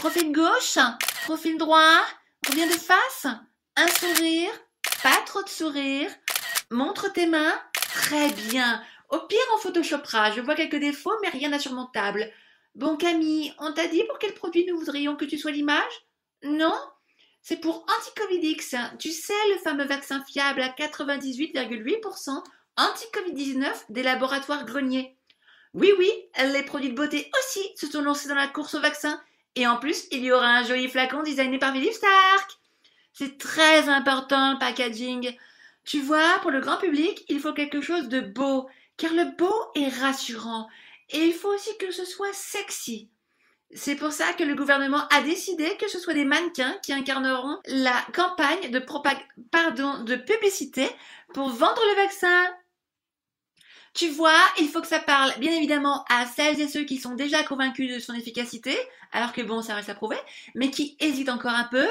Profil 0.00 0.32
gauche, 0.32 0.78
profil 1.24 1.58
droit, 1.58 2.00
reviens 2.48 2.66
de 2.66 2.72
face, 2.72 3.26
un 3.76 3.86
sourire, 3.86 4.50
pas 5.02 5.20
trop 5.26 5.42
de 5.42 5.48
sourire, 5.50 6.10
montre 6.70 7.12
tes 7.12 7.26
mains, 7.26 7.52
très 7.74 8.30
bien. 8.30 8.82
Au 9.10 9.18
pire, 9.18 9.38
on 9.54 9.58
photoshopera, 9.58 10.30
je 10.30 10.40
vois 10.40 10.54
quelques 10.54 10.80
défauts, 10.80 11.12
mais 11.20 11.28
rien 11.28 11.50
d'insurmontable. 11.50 12.32
Bon 12.74 12.96
Camille, 12.96 13.52
on 13.58 13.74
t'a 13.74 13.88
dit 13.88 14.02
pour 14.04 14.18
quel 14.18 14.32
produit 14.32 14.64
nous 14.66 14.78
voudrions 14.78 15.16
que 15.16 15.26
tu 15.26 15.36
sois 15.36 15.50
l'image? 15.50 15.92
Non? 16.42 16.72
C'est 17.42 17.60
pour 17.60 17.84
Anticovidix. 17.98 18.74
Tu 18.98 19.12
sais, 19.12 19.34
le 19.50 19.58
fameux 19.58 19.84
vaccin 19.84 20.24
fiable 20.24 20.62
à 20.62 20.70
98,8% 20.70 22.42
anti-Covid-19 22.78 23.68
des 23.90 24.02
laboratoires 24.02 24.64
Grenier. 24.64 25.18
Oui, 25.74 25.92
oui, 25.98 26.10
les 26.38 26.62
produits 26.62 26.88
de 26.88 26.96
beauté 26.96 27.30
aussi 27.38 27.68
se 27.76 27.86
sont 27.86 28.00
lancés 28.00 28.28
dans 28.28 28.34
la 28.34 28.48
course 28.48 28.74
au 28.74 28.80
vaccin. 28.80 29.20
Et 29.56 29.66
en 29.66 29.76
plus, 29.76 30.06
il 30.12 30.24
y 30.24 30.32
aura 30.32 30.46
un 30.46 30.64
joli 30.64 30.88
flacon 30.88 31.22
designé 31.22 31.58
par 31.58 31.72
Philippe 31.72 31.92
Stark. 31.92 32.50
C'est 33.12 33.38
très 33.38 33.88
important 33.88 34.52
le 34.52 34.58
packaging. 34.58 35.36
Tu 35.84 36.00
vois, 36.00 36.38
pour 36.42 36.50
le 36.50 36.60
grand 36.60 36.76
public, 36.76 37.24
il 37.28 37.40
faut 37.40 37.52
quelque 37.52 37.80
chose 37.80 38.08
de 38.08 38.20
beau, 38.20 38.68
car 38.96 39.12
le 39.12 39.36
beau 39.36 39.54
est 39.74 39.88
rassurant. 39.88 40.68
Et 41.10 41.24
il 41.26 41.34
faut 41.34 41.52
aussi 41.52 41.76
que 41.78 41.90
ce 41.90 42.04
soit 42.04 42.32
sexy. 42.32 43.10
C'est 43.72 43.96
pour 43.96 44.12
ça 44.12 44.32
que 44.32 44.42
le 44.42 44.54
gouvernement 44.54 45.06
a 45.08 45.22
décidé 45.22 45.76
que 45.76 45.88
ce 45.88 45.98
soit 45.98 46.14
des 46.14 46.24
mannequins 46.24 46.76
qui 46.82 46.92
incarneront 46.92 47.58
la 47.66 47.94
campagne 48.12 48.70
de, 48.70 48.84
pardon, 49.50 50.02
de 50.02 50.16
publicité 50.16 50.88
pour 51.34 51.48
vendre 51.50 51.82
le 51.90 52.02
vaccin. 52.02 52.46
Tu 53.92 54.08
vois, 54.08 54.40
il 54.60 54.68
faut 54.68 54.80
que 54.80 54.86
ça 54.86 55.00
parle 55.00 55.32
bien 55.38 55.52
évidemment 55.52 56.04
à 56.08 56.24
celles 56.24 56.60
et 56.60 56.68
ceux 56.68 56.84
qui 56.84 56.98
sont 56.98 57.14
déjà 57.14 57.42
convaincus 57.42 57.92
de 57.92 57.98
son 57.98 58.14
efficacité, 58.14 58.76
alors 59.12 59.32
que 59.32 59.42
bon, 59.42 59.62
ça 59.62 59.74
reste 59.74 59.88
à 59.88 59.94
prouver, 59.94 60.18
mais 60.54 60.70
qui 60.70 60.96
hésitent 61.00 61.28
encore 61.28 61.54
un 61.54 61.64
peu. 61.64 61.86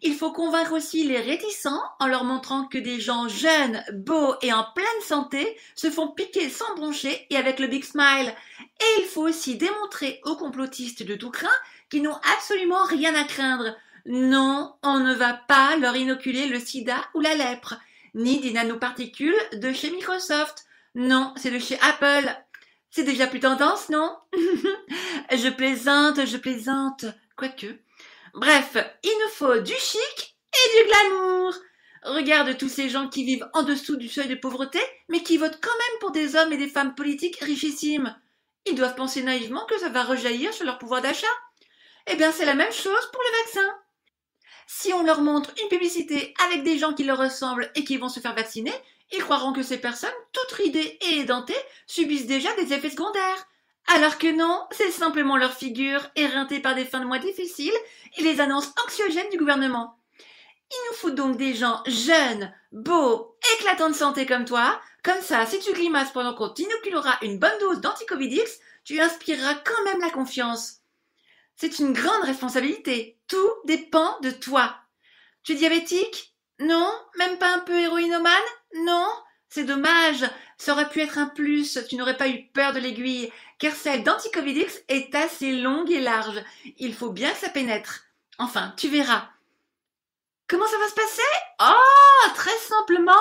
Il 0.00 0.14
faut 0.14 0.32
convaincre 0.32 0.72
aussi 0.72 1.04
les 1.04 1.20
réticents 1.20 1.82
en 2.00 2.06
leur 2.06 2.24
montrant 2.24 2.64
que 2.64 2.78
des 2.78 2.98
gens 2.98 3.28
jeunes, 3.28 3.82
beaux 3.92 4.34
et 4.40 4.54
en 4.54 4.64
pleine 4.74 4.86
santé 5.06 5.58
se 5.74 5.90
font 5.90 6.08
piquer 6.08 6.48
sans 6.48 6.74
broncher 6.76 7.26
et 7.28 7.36
avec 7.36 7.58
le 7.58 7.66
big 7.66 7.84
smile. 7.84 8.34
Et 8.80 9.02
il 9.02 9.06
faut 9.06 9.28
aussi 9.28 9.56
démontrer 9.56 10.20
aux 10.24 10.36
complotistes 10.36 11.02
de 11.02 11.14
tout 11.14 11.30
craint 11.30 11.48
qu'ils 11.90 12.02
n'ont 12.02 12.18
absolument 12.36 12.84
rien 12.86 13.14
à 13.14 13.24
craindre. 13.24 13.76
Non, 14.06 14.74
on 14.82 15.00
ne 15.00 15.14
va 15.14 15.34
pas 15.34 15.76
leur 15.76 15.96
inoculer 15.96 16.46
le 16.46 16.60
sida 16.60 17.04
ou 17.12 17.20
la 17.20 17.34
lèpre, 17.34 17.74
ni 18.14 18.40
des 18.40 18.52
nanoparticules 18.52 19.34
de 19.52 19.72
chez 19.72 19.90
Microsoft. 19.90 20.64
Non, 20.94 21.32
c'est 21.36 21.50
de 21.50 21.58
chez 21.58 21.78
Apple. 21.80 22.30
C'est 22.90 23.04
déjà 23.04 23.26
plus 23.26 23.40
tendance, 23.40 23.88
non? 23.88 24.16
Je 25.32 25.48
plaisante, 25.48 26.24
je 26.26 26.36
plaisante. 26.36 27.06
Quoique. 27.36 27.66
Bref, 28.34 28.76
il 29.02 29.10
nous 29.10 29.30
faut 29.32 29.58
du 29.58 29.72
chic 29.72 30.36
et 30.52 30.78
du 30.78 30.88
glamour. 30.88 31.54
Regarde 32.04 32.56
tous 32.56 32.68
ces 32.68 32.88
gens 32.88 33.08
qui 33.08 33.24
vivent 33.24 33.48
en 33.54 33.62
dessous 33.62 33.96
du 33.96 34.08
seuil 34.08 34.28
de 34.28 34.34
pauvreté, 34.34 34.78
mais 35.08 35.22
qui 35.22 35.38
votent 35.38 35.58
quand 35.60 35.70
même 35.70 35.98
pour 36.00 36.12
des 36.12 36.36
hommes 36.36 36.52
et 36.52 36.56
des 36.56 36.68
femmes 36.68 36.94
politiques 36.94 37.40
richissimes. 37.40 38.14
Ils 38.66 38.76
doivent 38.76 38.94
penser 38.94 39.22
naïvement 39.22 39.64
que 39.66 39.78
ça 39.78 39.88
va 39.88 40.04
rejaillir 40.04 40.52
sur 40.52 40.64
leur 40.64 40.78
pouvoir 40.78 41.02
d'achat. 41.02 41.26
Eh 42.06 42.16
bien, 42.16 42.30
c'est 42.30 42.44
la 42.44 42.54
même 42.54 42.72
chose 42.72 43.10
pour 43.12 43.22
le 43.22 43.44
vaccin. 43.44 43.74
Si 44.66 44.92
on 44.92 45.02
leur 45.02 45.20
montre 45.20 45.52
une 45.62 45.68
publicité 45.68 46.34
avec 46.46 46.62
des 46.62 46.78
gens 46.78 46.92
qui 46.92 47.04
leur 47.04 47.18
ressemblent 47.18 47.70
et 47.74 47.84
qui 47.84 47.96
vont 47.96 48.08
se 48.08 48.20
faire 48.20 48.34
vacciner, 48.34 48.72
ils 49.12 49.22
croiront 49.22 49.52
que 49.52 49.62
ces 49.62 49.78
personnes, 49.78 50.10
toutes 50.32 50.52
ridées 50.52 50.98
et 51.00 51.20
édentées, 51.20 51.54
subissent 51.86 52.26
déjà 52.26 52.52
des 52.54 52.72
effets 52.72 52.90
secondaires. 52.90 53.46
Alors 53.86 54.18
que 54.18 54.32
non, 54.34 54.66
c'est 54.70 54.90
simplement 54.90 55.36
leur 55.36 55.52
figure, 55.52 56.00
éreintée 56.16 56.60
par 56.60 56.74
des 56.74 56.84
fins 56.84 57.00
de 57.00 57.04
mois 57.04 57.18
difficiles 57.18 57.74
et 58.16 58.22
les 58.22 58.40
annonces 58.40 58.72
anxiogènes 58.84 59.30
du 59.30 59.36
gouvernement. 59.36 59.98
Il 60.70 60.90
nous 60.90 60.96
faut 60.96 61.10
donc 61.10 61.36
des 61.36 61.54
gens 61.54 61.82
jeunes, 61.86 62.52
beaux, 62.72 63.36
éclatants 63.54 63.90
de 63.90 63.94
santé 63.94 64.26
comme 64.26 64.46
toi. 64.46 64.80
Comme 65.02 65.20
ça, 65.20 65.44
si 65.44 65.58
tu 65.58 65.72
grimaces 65.72 66.12
pendant 66.12 66.34
qu'on 66.34 66.48
t'inoculera 66.48 67.18
une 67.20 67.38
bonne 67.38 67.58
dose 67.60 67.80
d'anticovidix, 67.80 68.58
tu 68.84 69.00
inspireras 69.00 69.54
quand 69.56 69.84
même 69.84 70.00
la 70.00 70.10
confiance. 70.10 70.80
C'est 71.56 71.78
une 71.78 71.92
grande 71.92 72.24
responsabilité. 72.24 73.18
Tout 73.28 73.50
dépend 73.64 74.18
de 74.20 74.30
toi. 74.30 74.76
Tu 75.42 75.52
es 75.52 75.56
diabétique? 75.56 76.34
Non? 76.58 76.90
Même 77.18 77.38
pas 77.38 77.54
un 77.54 77.60
peu 77.60 77.78
héroïnomane? 77.78 78.32
Non 78.74 79.08
C'est 79.48 79.64
dommage. 79.64 80.24
Ça 80.58 80.72
aurait 80.72 80.88
pu 80.88 81.00
être 81.00 81.18
un 81.18 81.26
plus. 81.26 81.78
Tu 81.88 81.96
n'aurais 81.96 82.16
pas 82.16 82.28
eu 82.28 82.44
peur 82.52 82.72
de 82.72 82.80
l'aiguille. 82.80 83.30
Car 83.58 83.74
celle 83.74 84.02
d'Anticovidix 84.02 84.82
est 84.88 85.14
assez 85.14 85.52
longue 85.52 85.90
et 85.90 86.00
large. 86.00 86.42
Il 86.78 86.94
faut 86.94 87.10
bien 87.10 87.30
que 87.30 87.38
ça 87.38 87.48
pénètre. 87.48 88.04
Enfin, 88.38 88.74
tu 88.76 88.88
verras. 88.88 89.28
Comment 90.46 90.66
ça 90.66 90.78
va 90.78 90.88
se 90.88 90.94
passer? 90.94 91.22
Oh, 91.62 92.28
très 92.34 92.56
simplement. 92.58 93.12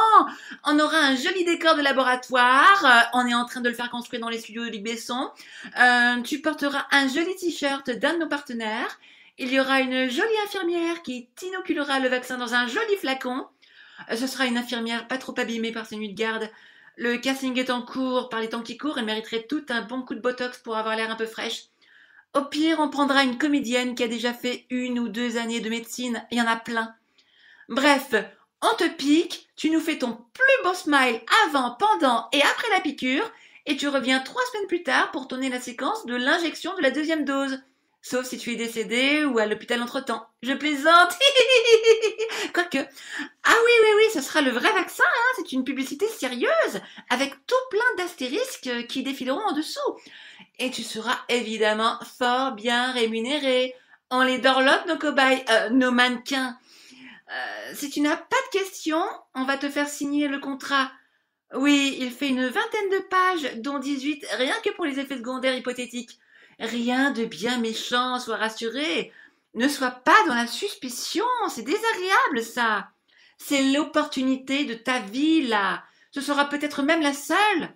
On 0.65 0.77
aura 0.79 0.97
un 0.97 1.15
joli 1.15 1.45
décor 1.45 1.75
de 1.75 1.81
laboratoire. 1.81 2.85
Euh, 2.85 3.01
on 3.13 3.27
est 3.27 3.33
en 3.33 3.45
train 3.45 3.61
de 3.61 3.69
le 3.69 3.75
faire 3.75 3.89
construire 3.89 4.21
dans 4.21 4.29
les 4.29 4.39
studios 4.39 4.65
de 4.65 4.69
Ligue 4.69 4.83
Besson. 4.83 5.31
Euh, 5.79 6.21
tu 6.21 6.41
porteras 6.41 6.85
un 6.91 7.07
joli 7.07 7.33
t-shirt 7.35 7.89
d'un 7.91 8.15
de 8.15 8.19
nos 8.19 8.27
partenaires. 8.27 8.99
Il 9.37 9.53
y 9.53 9.59
aura 9.59 9.79
une 9.79 10.09
jolie 10.09 10.37
infirmière 10.45 11.01
qui 11.01 11.29
t'inoculera 11.35 11.99
le 11.99 12.09
vaccin 12.09 12.37
dans 12.37 12.53
un 12.55 12.67
joli 12.67 12.97
flacon. 12.97 13.47
Euh, 14.11 14.15
ce 14.15 14.27
sera 14.27 14.45
une 14.45 14.57
infirmière 14.57 15.07
pas 15.07 15.17
trop 15.17 15.33
abîmée 15.37 15.71
par 15.71 15.85
ses 15.85 15.95
nuits 15.95 16.13
de 16.13 16.17
garde. 16.17 16.49
Le 16.95 17.17
casting 17.17 17.57
est 17.57 17.69
en 17.69 17.81
cours 17.81 18.29
par 18.29 18.39
les 18.39 18.49
temps 18.49 18.61
qui 18.61 18.77
courent. 18.77 18.97
Elle 18.97 19.05
mériterait 19.05 19.45
tout 19.47 19.65
un 19.69 19.81
bon 19.81 20.01
coup 20.01 20.15
de 20.15 20.19
botox 20.19 20.59
pour 20.59 20.77
avoir 20.77 20.95
l'air 20.95 21.11
un 21.11 21.15
peu 21.15 21.25
fraîche. 21.25 21.65
Au 22.35 22.41
pire, 22.41 22.79
on 22.79 22.89
prendra 22.89 23.23
une 23.23 23.37
comédienne 23.37 23.95
qui 23.95 24.03
a 24.03 24.07
déjà 24.07 24.33
fait 24.33 24.65
une 24.69 24.99
ou 24.99 25.07
deux 25.07 25.37
années 25.37 25.59
de 25.59 25.69
médecine. 25.69 26.25
Il 26.31 26.37
y 26.37 26.41
en 26.41 26.47
a 26.47 26.55
plein. 26.55 26.95
Bref, 27.69 28.13
on 28.61 28.75
te 28.75 28.87
pique, 28.87 29.47
tu 29.55 29.69
nous 29.69 29.79
fais 29.79 29.97
ton 29.99 30.13
plus 30.33 30.63
beau 30.63 30.73
smile 30.73 31.21
avant, 31.45 31.71
pendant 31.71 32.29
et 32.31 32.41
après 32.41 32.69
la 32.71 32.81
piqûre, 32.81 33.29
et 33.65 33.77
tu 33.77 33.87
reviens 33.87 34.19
trois 34.19 34.41
semaines 34.51 34.67
plus 34.67 34.83
tard 34.83 35.11
pour 35.11 35.27
tourner 35.27 35.49
la 35.49 35.61
séquence 35.61 36.05
de 36.05 36.15
l'injection 36.15 36.75
de 36.75 36.81
la 36.81 36.91
deuxième 36.91 37.25
dose. 37.25 37.61
Sauf 38.05 38.25
si 38.25 38.37
tu 38.37 38.51
es 38.51 38.57
décédé 38.57 39.23
ou 39.23 39.39
à 39.39 39.45
l'hôpital 39.45 39.81
entre-temps. 39.81 40.27
Je 40.41 40.51
plaisante. 40.51 41.17
Quoique. 42.53 42.77
Ah 42.77 43.55
oui, 43.65 43.71
oui, 43.81 43.89
oui, 43.95 44.03
ce 44.13 44.19
sera 44.19 44.41
le 44.41 44.51
vrai 44.51 44.73
vaccin, 44.73 45.05
hein. 45.05 45.33
C'est 45.37 45.53
une 45.53 45.63
publicité 45.63 46.05
sérieuse, 46.09 46.81
avec 47.09 47.33
tout 47.47 47.55
plein 47.71 47.95
d'astérisques 47.97 48.87
qui 48.89 49.03
défileront 49.03 49.39
en 49.47 49.53
dessous. 49.53 49.79
Et 50.59 50.69
tu 50.69 50.83
seras 50.83 51.17
évidemment 51.29 51.97
fort 52.17 52.51
bien 52.51 52.91
rémunéré. 52.91 53.73
On 54.11 54.21
les 54.21 54.37
dorlote, 54.37 54.85
nos 54.85 54.97
cobayes, 54.97 55.45
euh, 55.49 55.69
nos 55.69 55.91
mannequins. 55.91 56.57
Euh, 57.31 57.73
si 57.73 57.89
tu 57.89 58.01
n'as 58.01 58.17
pas 58.17 58.35
de 58.51 58.59
questions, 58.59 59.05
on 59.33 59.45
va 59.45 59.55
te 59.55 59.69
faire 59.69 59.87
signer 59.87 60.27
le 60.27 60.39
contrat. 60.39 60.91
Oui, 61.53 61.95
il 62.01 62.11
fait 62.11 62.27
une 62.27 62.47
vingtaine 62.47 62.89
de 62.91 62.99
pages, 63.09 63.61
dont 63.61 63.79
18 63.79 64.25
rien 64.33 64.55
que 64.61 64.71
pour 64.71 64.83
les 64.83 64.99
effets 64.99 65.17
secondaires 65.17 65.55
hypothétiques. 65.55 66.19
Rien 66.59 67.11
de 67.11 67.25
bien 67.25 67.57
méchant, 67.57 68.19
sois 68.19 68.37
rassuré. 68.37 69.11
Ne 69.55 69.67
sois 69.67 69.91
pas 69.91 70.17
dans 70.27 70.33
la 70.33 70.47
suspicion, 70.47 71.25
c'est 71.49 71.63
désagréable 71.63 72.41
ça. 72.41 72.89
C'est 73.37 73.71
l'opportunité 73.71 74.65
de 74.65 74.73
ta 74.73 74.99
vie 74.99 75.47
là. 75.47 75.83
Ce 76.11 76.21
sera 76.21 76.49
peut-être 76.49 76.83
même 76.83 77.01
la 77.01 77.13
seule. 77.13 77.73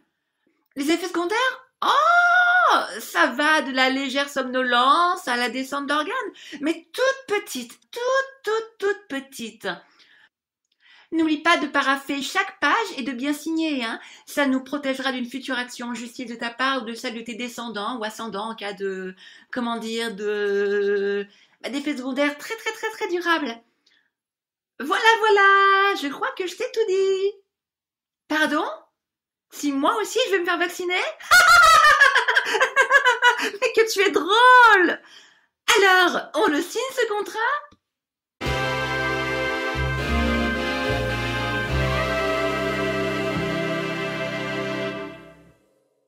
Les 0.75 0.91
effets 0.91 1.07
secondaires? 1.07 1.37
Oh 1.81 2.77
Ça 2.99 3.27
va 3.27 3.61
de 3.61 3.71
la 3.71 3.89
légère 3.89 4.29
somnolence 4.29 5.27
à 5.27 5.35
la 5.37 5.49
descente 5.49 5.87
d'organes, 5.87 6.13
mais 6.61 6.87
toute 6.91 7.27
petite, 7.27 7.79
toute, 7.91 8.43
toute, 8.43 8.77
toute 8.79 9.07
petite. 9.07 9.67
N'oublie 11.11 11.41
pas 11.41 11.57
de 11.57 11.67
paraffer 11.67 12.21
chaque 12.21 12.59
page 12.59 12.73
et 12.97 13.01
de 13.01 13.13
bien 13.13 13.31
signer. 13.31 13.83
Hein. 13.83 13.99
Ça 14.25 14.45
nous 14.45 14.61
protégera 14.61 15.13
d'une 15.13 15.29
future 15.29 15.57
action 15.57 15.87
en 15.87 15.93
justice 15.93 16.29
de 16.29 16.35
ta 16.35 16.49
part 16.49 16.83
ou 16.83 16.85
de 16.85 16.93
celle 16.93 17.15
de 17.15 17.21
tes 17.21 17.35
descendants 17.35 17.97
ou 17.97 18.03
ascendants 18.03 18.49
en 18.49 18.55
cas 18.55 18.73
de, 18.73 19.15
comment 19.51 19.77
dire, 19.77 20.13
de, 20.13 21.25
bah, 21.61 21.69
d'effets 21.69 21.95
secondaires 21.95 22.37
très 22.37 22.55
très 22.55 22.71
très 22.71 22.89
très 22.91 23.07
durables. 23.07 23.57
Voilà, 24.79 25.09
voilà, 25.19 25.95
je 26.01 26.07
crois 26.09 26.31
que 26.37 26.45
je 26.45 26.55
t'ai 26.55 26.69
tout 26.73 26.85
dit. 26.87 27.31
Pardon? 28.27 28.65
Si 29.51 29.71
moi 29.71 29.95
aussi 30.01 30.19
je 30.27 30.31
vais 30.31 30.39
me 30.39 30.45
faire 30.45 30.57
vacciner? 30.57 30.93
Mais 33.43 33.71
que 33.75 33.91
tu 33.91 34.01
es 34.01 34.11
drôle 34.11 34.99
Alors, 35.77 36.29
on 36.35 36.47
le 36.47 36.61
signe 36.61 36.81
ce 36.95 37.07
contrat? 37.07 37.76